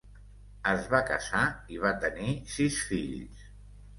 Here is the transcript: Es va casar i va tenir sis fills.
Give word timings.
Es 0.69 0.87
va 0.93 1.01
casar 1.09 1.41
i 1.75 1.77
va 1.85 1.91
tenir 2.05 2.31
sis 2.53 2.79
fills. 2.87 3.45